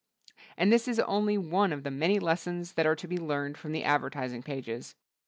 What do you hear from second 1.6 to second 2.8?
of the many lessons